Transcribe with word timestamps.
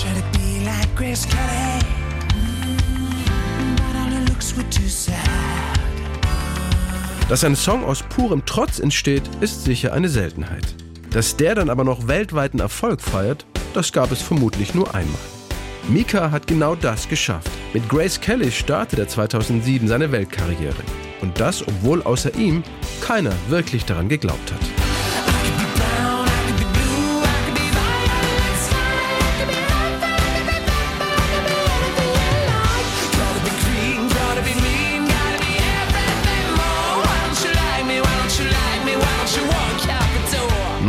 try 0.00 0.14
to 0.14 0.38
be 0.38 0.64
like 0.64 0.94
Grace 0.96 1.26
Kelly, 1.26 1.80
mm. 2.34 2.80
Dass 7.28 7.44
ein 7.44 7.54
Song 7.54 7.84
aus 7.84 8.02
purem 8.02 8.42
Trotz 8.44 8.80
entsteht, 8.80 9.22
ist 9.40 9.64
sicher 9.64 9.92
eine 9.92 10.08
Seltenheit. 10.08 10.74
Dass 11.10 11.36
der 11.36 11.54
dann 11.54 11.70
aber 11.70 11.84
noch 11.84 12.08
weltweiten 12.08 12.60
Erfolg 12.60 13.00
feiert, 13.00 13.44
das 13.74 13.92
gab 13.92 14.10
es 14.10 14.22
vermutlich 14.22 14.74
nur 14.74 14.94
einmal. 14.94 15.20
Mika 15.88 16.30
hat 16.30 16.46
genau 16.46 16.74
das 16.74 17.08
geschafft. 17.08 17.50
Mit 17.72 17.88
Grace 17.88 18.20
Kelly 18.20 18.50
startete 18.50 19.02
er 19.02 19.08
2007 19.08 19.86
seine 19.86 20.10
Weltkarriere. 20.12 20.82
Und 21.20 21.38
das, 21.38 21.66
obwohl 21.66 22.02
außer 22.02 22.34
ihm 22.36 22.62
keiner 23.00 23.32
wirklich 23.48 23.84
daran 23.84 24.08
geglaubt 24.08 24.52
hat. 24.52 24.79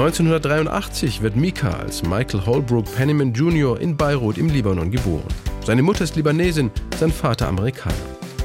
1983 0.02 1.22
wird 1.22 1.36
Mika 1.36 1.70
als 1.70 2.02
Michael 2.02 2.44
Holbrook 2.48 2.86
Pennyman 2.96 3.34
Jr. 3.34 3.80
in 3.80 3.96
Beirut 3.96 4.40
im 4.40 4.50
Libanon 4.50 4.90
geboren. 4.90 5.28
Seine 5.64 5.84
Mutter 5.84 6.04
ist 6.04 6.16
Libanesin, 6.16 6.72
sein 7.00 7.12
Vater 7.12 7.48
Amerikaner. 7.48 7.94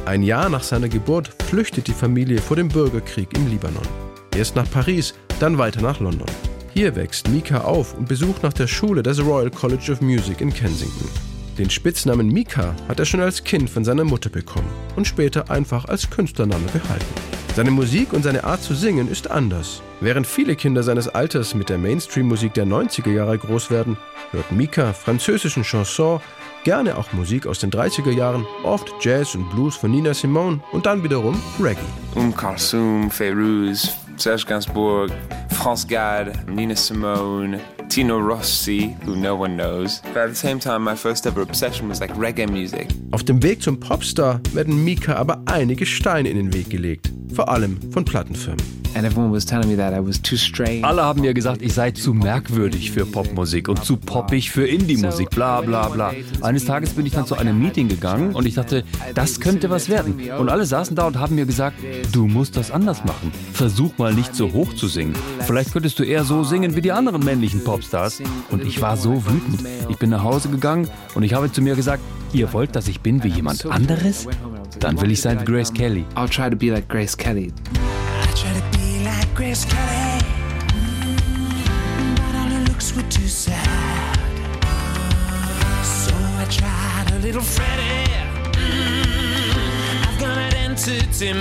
Ein 0.04 0.22
Jahr 0.22 0.50
nach 0.50 0.62
seiner 0.62 0.90
Geburt 0.90 1.30
flüchtet 1.44 1.86
die 1.86 1.94
Familie 1.94 2.42
vor 2.42 2.58
dem 2.58 2.68
Bürgerkrieg 2.68 3.30
im 3.34 3.48
Libanon. 3.48 3.88
Erst 4.36 4.54
nach 4.54 4.70
Paris, 4.70 5.14
dann 5.40 5.56
weiter 5.56 5.80
nach 5.80 5.98
London. 5.98 6.28
Hier 6.74 6.94
wächst 6.94 7.30
Mika 7.30 7.62
auf 7.62 7.96
und 7.96 8.06
besucht 8.06 8.42
nach 8.42 8.52
der 8.52 8.66
Schule 8.66 9.02
das 9.02 9.18
Royal 9.18 9.50
College 9.50 9.92
of 9.92 10.02
Music 10.02 10.42
in 10.42 10.52
Kensington. 10.52 11.08
Den 11.56 11.70
Spitznamen 11.70 12.28
Mika 12.28 12.76
hat 12.86 12.98
er 12.98 13.06
schon 13.06 13.20
als 13.20 13.42
Kind 13.42 13.70
von 13.70 13.82
seiner 13.82 14.04
Mutter 14.04 14.28
bekommen 14.28 14.68
und 14.94 15.06
später 15.06 15.50
einfach 15.50 15.86
als 15.86 16.10
Künstlername 16.10 16.66
behalten. 16.66 17.35
Seine 17.56 17.70
Musik 17.70 18.12
und 18.12 18.22
seine 18.22 18.44
Art 18.44 18.62
zu 18.62 18.74
singen 18.74 19.10
ist 19.10 19.30
anders. 19.30 19.80
Während 20.00 20.26
viele 20.26 20.56
Kinder 20.56 20.82
seines 20.82 21.08
Alters 21.08 21.54
mit 21.54 21.70
der 21.70 21.78
Mainstream-Musik 21.78 22.52
der 22.52 22.66
90er 22.66 23.10
Jahre 23.10 23.38
groß 23.38 23.70
werden, 23.70 23.96
hört 24.30 24.52
Mika 24.52 24.92
französischen 24.92 25.62
Chanson, 25.62 26.20
gerne 26.64 26.98
auch 26.98 27.14
Musik 27.14 27.46
aus 27.46 27.58
den 27.58 27.70
30er 27.70 28.10
Jahren, 28.10 28.44
oft 28.62 28.92
Jazz 29.00 29.34
und 29.34 29.48
Blues 29.48 29.74
von 29.74 29.90
Nina 29.90 30.12
Simone 30.12 30.60
und 30.72 30.84
dann 30.84 31.02
wiederum 31.02 31.42
Reggae. 31.58 31.80
Um 32.14 32.36
Kalsum, 32.36 33.10
Ferouz, 33.10 33.88
Serge 34.18 34.44
Gainsbourg, 34.46 35.10
France 35.48 35.86
Gad, 35.86 36.46
Nina 36.46 36.76
Simone, 36.76 37.58
Tino 37.88 38.18
Rossi, 38.18 38.94
who 39.06 39.16
no 39.16 39.34
one 39.34 39.56
knows. 39.56 40.02
But 40.12 40.24
at 40.24 40.28
the 40.28 40.34
same 40.34 40.60
time, 40.60 40.84
my 40.84 40.94
first 40.94 41.26
ever 41.26 41.40
obsession 41.40 41.88
was 41.88 42.02
like 42.02 42.12
reggae 42.16 42.50
music. 42.50 42.90
Auf 43.16 43.24
dem 43.24 43.42
Weg 43.42 43.62
zum 43.62 43.80
Popstar 43.80 44.42
werden 44.52 44.84
Mika 44.84 45.14
aber 45.14 45.40
einige 45.46 45.86
Steine 45.86 46.28
in 46.28 46.36
den 46.36 46.52
Weg 46.52 46.68
gelegt 46.68 47.10
vor 47.34 47.48
allem 47.48 47.78
von 47.90 48.04
Plattenfirmen. 48.04 48.62
Alle 50.82 51.02
haben 51.02 51.20
mir 51.20 51.34
gesagt, 51.34 51.62
ich 51.62 51.74
sei 51.74 51.90
zu 51.90 52.14
merkwürdig 52.14 52.90
für 52.92 53.04
Popmusik 53.04 53.68
und 53.68 53.84
zu 53.84 53.98
poppig 53.98 54.50
für 54.50 54.66
Indie-Musik, 54.66 55.30
bla 55.30 55.60
bla 55.60 55.88
bla. 55.88 56.12
Eines 56.40 56.64
Tages 56.64 56.90
bin 56.90 57.04
ich 57.04 57.12
dann 57.12 57.26
zu 57.26 57.36
einem 57.36 57.58
Meeting 57.58 57.88
gegangen 57.88 58.34
und 58.34 58.46
ich 58.46 58.54
dachte, 58.54 58.84
das 59.14 59.40
könnte 59.40 59.68
was 59.68 59.90
werden. 59.90 60.30
Und 60.38 60.48
alle 60.48 60.64
saßen 60.64 60.96
da 60.96 61.06
und 61.06 61.18
haben 61.18 61.34
mir 61.34 61.44
gesagt, 61.44 61.76
du 62.12 62.26
musst 62.26 62.56
das 62.56 62.70
anders 62.70 63.04
machen. 63.04 63.32
Versuch 63.52 63.98
mal 63.98 64.14
nicht 64.14 64.34
so 64.34 64.52
hoch 64.52 64.72
zu 64.74 64.88
singen. 64.88 65.14
Vielleicht 65.40 65.72
könntest 65.72 65.98
du 65.98 66.02
eher 66.02 66.24
so 66.24 66.42
singen 66.44 66.74
wie 66.74 66.80
die 66.80 66.92
anderen 66.92 67.22
männlichen 67.22 67.64
Popstars. 67.64 68.22
Und 68.50 68.64
ich 68.64 68.80
war 68.80 68.96
so 68.96 69.26
wütend. 69.26 69.60
Ich 69.90 69.98
bin 69.98 70.08
nach 70.08 70.22
Hause 70.22 70.48
gegangen 70.48 70.88
und 71.14 71.22
ich 71.22 71.34
habe 71.34 71.52
zu 71.52 71.60
mir 71.60 71.76
gesagt, 71.76 72.02
ihr 72.32 72.52
wollt, 72.52 72.76
dass 72.76 72.88
ich 72.88 73.00
bin 73.00 73.22
wie 73.22 73.28
jemand 73.28 73.64
anderes? 73.66 74.26
Dann 74.78 75.00
will 75.00 75.10
ich 75.10 75.20
sein 75.20 75.40
wie 75.40 75.44
Grace 75.44 75.72
Kelly. 75.72 76.04
I'll 76.14 76.28
try 76.28 76.50
to 76.50 76.56
be 76.56 76.70
like 76.70 76.88
Grace 76.88 77.16
Kelly. 77.16 77.46
I 77.46 78.34
try 78.34 78.52
to 78.52 78.78
be 78.78 79.04
like 79.04 79.34
Grace 79.34 79.66
Kelly. 79.66 80.22
Mm, 81.96 82.14
but 82.16 82.34
all 82.34 82.48
her 82.50 82.64
looks 82.68 82.94
were 82.94 83.08
too 83.08 83.28
sad. 83.28 84.18
So 85.82 86.12
I 86.12 86.46
tried 86.50 87.12
a 87.12 87.18
little 87.18 87.42
Freddie. 87.42 88.10
Mm, 88.52 90.06
I've 90.06 90.18
got 90.20 90.36
an 90.38 90.54
entity 90.54 91.32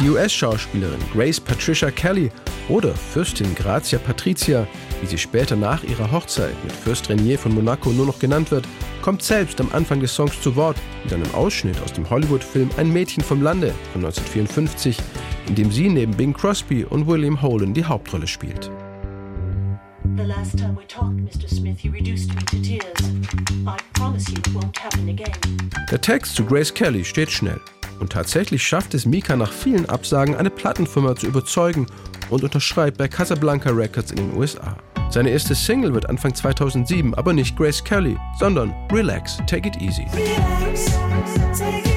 Die 0.00 0.08
US-Schauspielerin 0.10 1.00
Grace 1.12 1.40
Patricia 1.40 1.90
Kelly 1.90 2.30
oder 2.68 2.94
Fürstin 2.94 3.54
Grazia 3.54 3.98
Patricia, 3.98 4.66
wie 5.04 5.08
sie 5.08 5.18
später 5.18 5.54
nach 5.54 5.84
ihrer 5.84 6.10
Hochzeit 6.10 6.54
mit 6.64 6.72
Fürst 6.72 7.10
Renier 7.10 7.38
von 7.38 7.52
Monaco 7.54 7.90
nur 7.90 8.06
noch 8.06 8.18
genannt 8.18 8.50
wird, 8.50 8.66
kommt 9.02 9.22
selbst 9.22 9.60
am 9.60 9.68
Anfang 9.72 10.00
des 10.00 10.14
Songs 10.14 10.40
zu 10.40 10.56
Wort 10.56 10.78
mit 11.02 11.12
einem 11.12 11.30
Ausschnitt 11.34 11.78
aus 11.82 11.92
dem 11.92 12.08
Hollywood-Film 12.08 12.70
Ein 12.78 12.90
Mädchen 12.90 13.22
vom 13.22 13.42
Lande 13.42 13.74
von 13.92 14.02
1954, 14.02 14.96
in 15.48 15.56
dem 15.56 15.70
sie 15.70 15.90
neben 15.90 16.16
Bing 16.16 16.32
Crosby 16.32 16.84
und 16.84 17.06
William 17.06 17.42
Holden 17.42 17.74
die 17.74 17.84
Hauptrolle 17.84 18.26
spielt. 18.26 18.70
Der 25.90 26.00
Text 26.00 26.34
zu 26.34 26.44
Grace 26.46 26.72
Kelly 26.72 27.04
steht 27.04 27.30
schnell. 27.30 27.60
Und 28.00 28.12
tatsächlich 28.12 28.62
schafft 28.62 28.94
es 28.94 29.04
Mika 29.06 29.36
nach 29.36 29.52
vielen 29.52 29.86
Absagen, 29.86 30.34
eine 30.34 30.50
Plattenfirma 30.50 31.14
zu 31.14 31.26
überzeugen 31.26 31.86
und 32.30 32.42
unterschreibt 32.42 32.98
bei 32.98 33.08
Casablanca 33.08 33.70
Records 33.70 34.10
in 34.10 34.16
den 34.16 34.36
USA. 34.36 34.76
Seine 35.10 35.30
erste 35.30 35.54
Single 35.54 35.94
wird 35.94 36.08
Anfang 36.08 36.34
2007 36.34 37.14
aber 37.14 37.32
nicht 37.32 37.56
Grace 37.56 37.82
Kelly, 37.82 38.16
sondern 38.38 38.74
Relax, 38.92 39.38
Take 39.46 39.68
It 39.68 39.80
Easy. 39.80 40.06
Relax, 40.14 40.86
take 41.56 41.78
it 41.78 41.94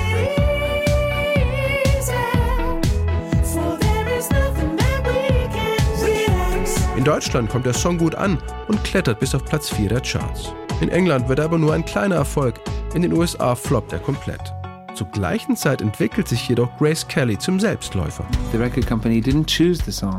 In 6.98 7.04
Deutschland 7.04 7.48
kommt 7.50 7.68
der 7.68 7.76
Song 7.76 8.00
gut 8.00 8.16
an 8.16 8.40
und 8.68 8.84
klettert 8.84 9.20
bis 9.20 9.36
auf 9.36 9.46
Platz 9.46 9.70
4 9.70 9.90
der 9.90 10.02
Charts. 10.02 10.52
In 10.82 10.90
England 10.90 11.30
wird 11.30 11.38
er 11.38 11.46
aber 11.46 11.60
nur 11.60 11.74
ein 11.74 11.86
kleiner 11.86 12.16
Erfolg, 12.16 12.60
in 12.96 13.04
den 13.04 13.14
USA 13.14 13.54
floppt 13.54 13.94
er 13.94 14.00
komplett. 14.00 14.57
Zur 14.98 15.06
gleichen 15.12 15.56
Zeit 15.56 15.84
entwickelt 15.84 16.28
sich 16.28 16.50
jedoch 16.50 16.76
Grace 16.80 17.08
Kelly 17.08 17.38
zum 17.38 17.60
Selbstläufer. 17.60 18.26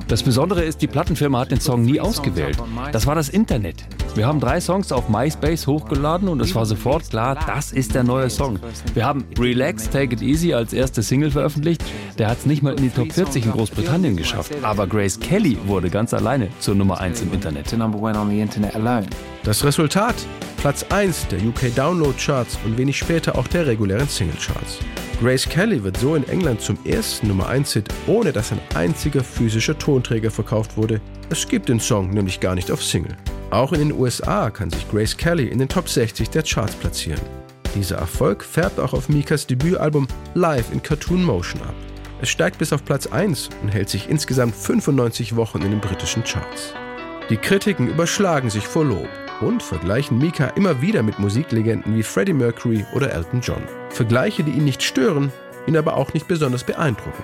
Das 0.07 0.23
Besondere 0.23 0.63
ist, 0.63 0.81
die 0.81 0.87
Plattenfirma 0.87 1.41
hat 1.41 1.51
den 1.51 1.61
Song 1.61 1.83
nie 1.83 1.99
ausgewählt. 1.99 2.57
Das 2.93 3.05
war 3.05 3.17
das 3.17 3.29
Internet. 3.29 3.85
Wir 4.15 4.29
haben 4.29 4.39
drei 4.39 4.61
Songs 4.61 4.93
auf 4.93 5.09
MySpace 5.09 5.67
hochgeladen 5.67 6.29
und 6.29 6.41
es 6.41 6.55
war 6.55 6.65
sofort 6.65 7.11
klar, 7.11 7.37
das 7.45 7.73
ist 7.73 7.97
der 7.97 8.05
neue 8.05 8.31
Song. 8.31 8.61
Wir 8.95 9.05
haben 9.05 9.25
Relax, 9.37 9.91
Take 9.91 10.15
It 10.15 10.23
Easy 10.23 10.55
als 10.55 10.73
erste 10.73 11.03
Single 11.03 11.33
veröffentlicht. 11.33 11.83
Der 12.17 12.29
hat 12.29 12.39
es 12.39 12.47
nicht 12.47 12.63
mal 12.63 12.75
in 12.75 12.85
die 12.85 12.91
Top 12.91 13.13
40 13.13 13.47
in 13.47 13.51
Großbritannien 13.51 14.17
geschafft. 14.17 14.53
Aber 14.63 14.87
Grace 14.87 15.19
Kelly 15.19 15.59
wurde 15.67 15.91
ganz 15.91 16.15
alleine 16.15 16.51
zur 16.61 16.77
Nummer 16.77 17.01
1 17.01 17.23
im 17.23 17.33
Internet. 17.33 17.69
Das 19.43 19.65
Resultat? 19.65 20.15
Platz 20.59 20.85
1 20.89 21.29
der 21.29 21.39
UK 21.39 21.73
Download 21.77 22.15
Charts 22.19 22.59
und 22.65 22.77
wenig 22.77 22.99
später 22.99 23.39
auch 23.39 23.47
der 23.47 23.65
regulären 23.69 24.09
Single 24.09 24.37
Charts. 24.41 24.81
Grace 25.21 25.49
Kelly 25.49 25.85
wird 25.85 25.97
so 25.99 26.17
in 26.17 26.29
England 26.29 26.61
zum 26.61 26.77
ersten 26.85 27.29
Nummer 27.29 27.49
1 27.49 27.75
Hit, 27.75 27.89
ohne 28.09 28.33
dass 28.33 28.51
ein 28.51 28.61
einziger 28.75 29.23
physischer 29.23 29.79
Tonträger 29.79 30.33
verkauft 30.33 30.77
wurde. 30.77 31.01
Es 31.31 31.47
gibt 31.47 31.69
den 31.69 31.79
Song 31.79 32.11
nämlich 32.11 32.41
gar 32.41 32.57
nicht 32.57 32.73
auf 32.73 32.83
Single. 32.83 33.17
Auch 33.51 33.73
in 33.73 33.79
den 33.79 33.93
USA 33.93 34.51
kann 34.51 34.69
sich 34.69 34.91
Grace 34.91 35.17
Kelly 35.17 35.47
in 35.47 35.61
den 35.61 35.69
Top 35.69 35.89
60 35.89 36.29
der 36.31 36.43
Charts 36.43 36.75
platzieren. 36.75 37.23
Dieser 37.77 37.99
Erfolg 37.99 38.43
färbt 38.43 38.81
auch 38.81 38.95
auf 38.95 39.09
Mikas 39.09 39.47
Debütalbum 39.47 40.09
Live 40.35 40.73
in 40.73 40.83
Cartoon 40.83 41.23
Motion 41.23 41.63
ab. 41.63 41.75
Es 42.21 42.31
steigt 42.31 42.59
bis 42.59 42.73
auf 42.73 42.85
Platz 42.85 43.07
1 43.07 43.51
und 43.63 43.69
hält 43.69 43.91
sich 43.91 44.09
insgesamt 44.09 44.57
95 44.57 45.37
Wochen 45.37 45.63
in 45.63 45.71
den 45.71 45.81
britischen 45.81 46.25
Charts. 46.25 46.75
Die 47.31 47.37
Kritiken 47.37 47.87
überschlagen 47.89 48.51
sich 48.51 48.67
vor 48.67 48.85
Lob 48.85 49.09
und 49.41 49.63
vergleichen 49.63 50.19
Mika 50.19 50.49
immer 50.49 50.81
wieder 50.81 51.03
mit 51.03 51.19
Musiklegenden 51.19 51.97
wie 51.97 52.03
Freddie 52.03 52.33
Mercury 52.33 52.85
oder 52.95 53.13
Elton 53.13 53.41
John. 53.41 53.63
Vergleiche, 53.91 54.43
die 54.43 54.53
ihn 54.53 54.65
nicht 54.65 54.83
stören, 54.83 55.33
ihn 55.69 55.77
aber 55.77 55.97
auch 55.97 56.15
nicht 56.15 56.27
besonders 56.27 56.65
beeindrucken. 56.65 57.23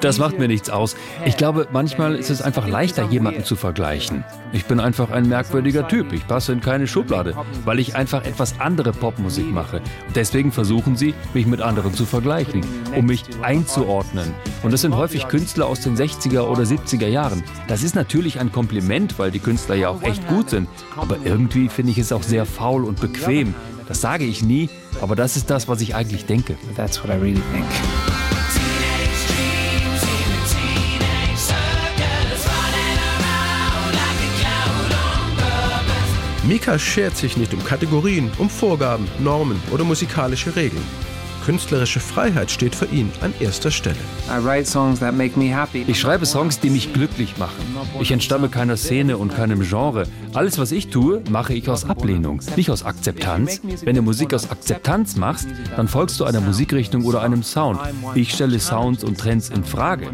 Das 0.00 0.18
macht 0.18 0.38
mir 0.38 0.48
nichts 0.48 0.70
aus. 0.70 0.96
Ich 1.24 1.36
glaube, 1.36 1.68
manchmal 1.70 2.16
ist 2.16 2.30
es 2.30 2.42
einfach 2.42 2.66
leichter, 2.66 3.04
jemanden 3.04 3.44
zu 3.44 3.54
vergleichen. 3.54 4.24
Ich 4.52 4.64
bin 4.64 4.80
einfach 4.80 5.10
ein 5.10 5.28
merkwürdiger 5.28 5.86
Typ. 5.86 6.12
Ich 6.12 6.26
passe 6.26 6.52
in 6.52 6.60
keine 6.60 6.86
Schublade, 6.86 7.34
weil 7.64 7.78
ich 7.78 7.94
einfach 7.94 8.24
etwas 8.24 8.58
andere 8.58 8.92
Popmusik 8.92 9.50
mache. 9.52 9.80
deswegen 10.14 10.50
versuchen 10.50 10.96
sie, 10.96 11.14
mich 11.34 11.46
mit 11.46 11.60
anderen 11.60 11.94
zu 11.94 12.06
vergleichen, 12.06 12.62
um 12.96 13.06
mich 13.06 13.24
einzuordnen. 13.42 14.34
Und 14.62 14.72
das 14.72 14.80
sind 14.80 14.96
häufig 14.96 15.28
Künstler 15.28 15.66
aus 15.66 15.80
den 15.80 15.96
60er 15.96 16.42
oder 16.42 16.62
70er 16.62 17.06
Jahren. 17.06 17.44
Das 17.68 17.82
ist 17.82 17.94
natürlich 17.94 18.40
ein 18.40 18.50
Kompliment, 18.50 19.18
weil 19.18 19.30
die 19.30 19.38
Künstler 19.38 19.74
ja 19.74 19.90
auch 19.90 20.02
echt 20.02 20.26
gut 20.28 20.50
sind. 20.50 20.68
Aber 20.96 21.18
irgendwie 21.24 21.68
finde 21.68 21.92
ich 21.92 21.98
es 21.98 22.12
auch 22.12 22.22
sehr 22.22 22.46
faul 22.46 22.84
und 22.84 23.00
bequem. 23.00 23.54
Das 23.90 24.02
sage 24.02 24.24
ich 24.24 24.40
nie, 24.44 24.70
aber 25.00 25.16
das 25.16 25.36
ist 25.36 25.50
das, 25.50 25.66
was 25.66 25.80
ich 25.80 25.96
eigentlich 25.96 26.24
denke. 26.24 26.54
That's 26.76 27.02
what 27.02 27.10
I 27.10 27.18
really 27.18 27.42
think. 27.52 27.66
Mika 36.44 36.78
schert 36.78 37.16
sich 37.16 37.36
nicht 37.36 37.52
um 37.52 37.64
Kategorien, 37.64 38.30
um 38.38 38.48
Vorgaben, 38.48 39.08
Normen 39.18 39.60
oder 39.72 39.82
musikalische 39.82 40.54
Regeln. 40.54 40.86
Künstlerische 41.50 41.98
Freiheit 41.98 42.48
steht 42.48 42.76
für 42.76 42.84
ihn 42.84 43.10
an 43.22 43.34
erster 43.40 43.72
Stelle. 43.72 43.96
Ich 45.88 45.98
schreibe 45.98 46.24
Songs, 46.24 46.60
die 46.60 46.70
mich 46.70 46.92
glücklich 46.92 47.38
machen. 47.38 47.76
Ich 47.98 48.12
entstamme 48.12 48.48
keiner 48.48 48.76
Szene 48.76 49.18
und 49.18 49.34
keinem 49.34 49.62
Genre. 49.68 50.04
Alles, 50.32 50.60
was 50.60 50.70
ich 50.70 50.90
tue, 50.90 51.24
mache 51.28 51.52
ich 51.54 51.68
aus 51.68 51.86
Ablehnung, 51.86 52.40
nicht 52.54 52.70
aus 52.70 52.84
Akzeptanz. 52.84 53.60
Wenn 53.82 53.96
du 53.96 54.02
Musik 54.02 54.32
aus 54.32 54.48
Akzeptanz 54.48 55.16
machst, 55.16 55.48
dann 55.74 55.88
folgst 55.88 56.20
du 56.20 56.24
einer 56.24 56.40
Musikrichtung 56.40 57.04
oder 57.04 57.20
einem 57.20 57.42
Sound. 57.42 57.80
Ich 58.14 58.32
stelle 58.32 58.60
Sounds 58.60 59.02
und 59.02 59.18
Trends 59.18 59.48
in 59.48 59.64
Frage 59.64 60.06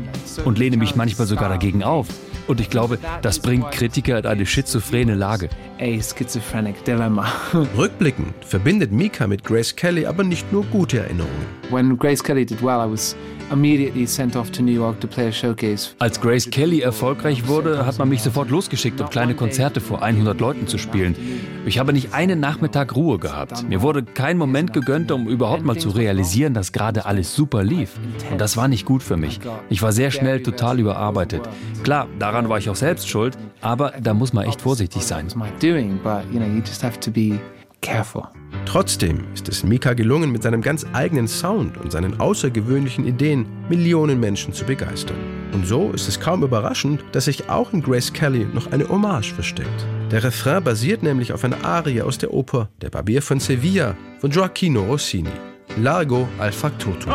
und 0.46 0.56
lehne 0.58 0.78
mich 0.78 0.96
manchmal 0.96 1.26
sogar 1.26 1.50
dagegen 1.50 1.84
auf. 1.84 2.06
Und 2.46 2.60
ich 2.60 2.70
glaube, 2.70 2.98
das 3.22 3.38
bringt 3.38 3.70
Kritiker 3.72 4.18
in 4.18 4.26
eine 4.26 4.46
schizophrene 4.46 5.14
Lage. 5.14 5.48
A 5.80 6.00
schizophrenic 6.00 6.84
dilemma. 6.84 7.26
Rückblickend 7.76 8.32
verbindet 8.44 8.92
Mika 8.92 9.26
mit 9.26 9.44
Grace 9.44 9.74
Kelly 9.74 10.06
aber 10.06 10.24
nicht 10.24 10.52
nur 10.52 10.64
gute 10.66 10.98
Erinnerungen. 10.98 11.46
When 11.70 11.96
Grace 11.96 12.22
Kelly 12.22 12.46
did 12.46 12.62
well, 12.62 12.80
I 12.80 12.90
was 12.90 13.16
immediately 13.50 14.06
sent 14.06 14.36
off 14.36 14.50
to 14.50 14.62
New 14.62 14.72
York 14.72 15.00
to 15.00 15.06
play 15.06 15.28
a 15.28 15.32
showcase. 15.32 15.90
Als 15.98 16.20
Grace 16.20 16.50
Kelly 16.50 16.80
erfolgreich 16.80 17.46
wurde, 17.48 17.86
hat 17.86 17.98
man 17.98 18.08
mich 18.08 18.22
sofort 18.22 18.50
losgeschickt, 18.50 19.00
um 19.00 19.10
kleine 19.10 19.34
Konzerte 19.34 19.80
vor 19.80 20.02
100 20.02 20.40
Leuten 20.40 20.66
zu 20.66 20.78
spielen. 20.78 21.16
Ich 21.66 21.78
habe 21.78 21.92
nicht 21.92 22.14
einen 22.14 22.40
Nachmittag 22.40 22.94
Ruhe 22.94 23.18
gehabt. 23.18 23.68
Mir 23.68 23.82
wurde 23.82 24.02
kein 24.02 24.38
Moment 24.38 24.72
gegönnt, 24.72 25.10
um 25.10 25.28
überhaupt 25.28 25.64
mal 25.64 25.76
zu 25.76 25.90
realisieren, 25.90 26.54
dass 26.54 26.72
gerade 26.72 27.06
alles 27.06 27.34
super 27.34 27.64
lief. 27.64 27.92
Und 28.30 28.40
das 28.40 28.56
war 28.56 28.68
nicht 28.68 28.84
gut 28.84 29.02
für 29.02 29.16
mich. 29.16 29.40
Ich 29.68 29.82
war 29.82 29.92
sehr 29.92 30.10
schnell 30.10 30.42
total 30.42 30.78
überarbeitet. 30.78 31.42
Klar, 31.82 32.06
daran 32.18 32.48
war 32.48 32.58
ich 32.58 32.70
auch 32.70 32.76
selbst 32.76 33.08
schuld, 33.08 33.36
aber 33.60 33.94
da 34.00 34.14
muss 34.14 34.32
man 34.32 34.46
echt 34.46 34.62
vorsichtig 34.62 35.02
sein. 35.02 35.26
Trotzdem 38.76 39.24
ist 39.32 39.48
es 39.48 39.64
Mika 39.64 39.94
gelungen, 39.94 40.30
mit 40.30 40.42
seinem 40.42 40.60
ganz 40.60 40.84
eigenen 40.92 41.28
Sound 41.28 41.78
und 41.78 41.90
seinen 41.90 42.20
außergewöhnlichen 42.20 43.06
Ideen 43.06 43.46
Millionen 43.70 44.20
Menschen 44.20 44.52
zu 44.52 44.66
begeistern. 44.66 45.16
Und 45.54 45.66
so 45.66 45.92
ist 45.92 46.08
es 46.08 46.20
kaum 46.20 46.42
überraschend, 46.42 47.02
dass 47.12 47.24
sich 47.24 47.48
auch 47.48 47.72
in 47.72 47.80
Grace 47.80 48.12
Kelly 48.12 48.46
noch 48.52 48.70
eine 48.72 48.86
Hommage 48.86 49.32
versteckt. 49.32 49.86
Der 50.10 50.22
Refrain 50.22 50.62
basiert 50.62 51.02
nämlich 51.02 51.32
auf 51.32 51.42
einer 51.42 51.64
Arie 51.64 52.02
aus 52.02 52.18
der 52.18 52.34
Oper 52.34 52.68
Der 52.82 52.90
Barbier 52.90 53.22
von 53.22 53.40
Sevilla 53.40 53.96
von 54.18 54.30
Gioacchino 54.30 54.82
Rossini. 54.82 55.30
Largo 55.78 56.28
al 56.38 56.52
factotum. 56.52 57.14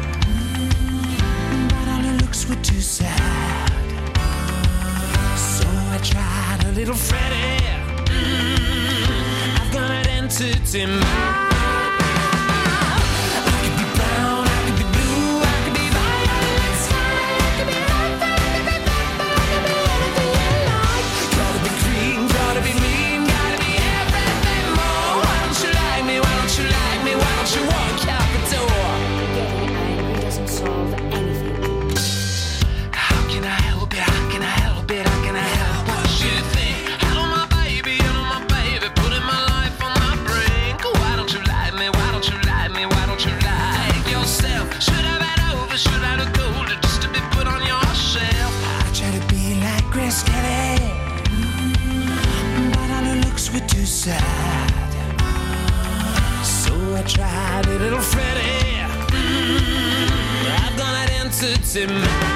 were 2.51 2.63
too 2.63 2.81
sad. 2.81 3.71
So 5.37 5.65
I 5.67 5.99
tried 6.03 6.65
a 6.65 6.71
little 6.73 6.95
Freddie. 6.95 7.63
Mm, 8.11 9.59
I've 9.59 9.73
got 9.73 9.91
an 9.91 10.07
entity 10.07 10.85
mind. 10.85 11.50
Tried 57.03 57.65
a 57.67 57.77
little 57.77 57.99
Freddie. 57.99 58.81
Mm, 59.11 59.61
I've 60.59 60.77
got 60.77 60.95
an 60.95 61.09
answer 61.11 61.55
to 61.55 61.87
my 61.87 62.30